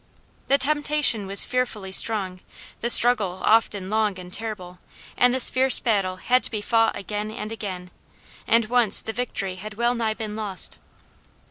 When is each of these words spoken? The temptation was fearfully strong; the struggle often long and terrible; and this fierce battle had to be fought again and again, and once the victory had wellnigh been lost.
The 0.47 0.57
temptation 0.57 1.27
was 1.27 1.45
fearfully 1.45 1.91
strong; 1.91 2.39
the 2.79 2.89
struggle 2.89 3.39
often 3.45 3.91
long 3.91 4.17
and 4.17 4.33
terrible; 4.33 4.79
and 5.15 5.31
this 5.31 5.51
fierce 5.51 5.79
battle 5.79 6.15
had 6.15 6.41
to 6.41 6.49
be 6.49 6.59
fought 6.59 6.95
again 6.95 7.29
and 7.29 7.51
again, 7.51 7.91
and 8.47 8.65
once 8.65 9.03
the 9.03 9.13
victory 9.13 9.57
had 9.57 9.75
wellnigh 9.75 10.15
been 10.15 10.35
lost. 10.35 10.79